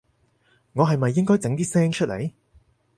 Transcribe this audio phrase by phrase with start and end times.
[0.73, 2.33] 我係咪應該整啲聲出來